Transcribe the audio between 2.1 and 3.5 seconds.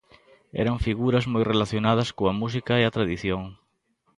coa música e a tradición.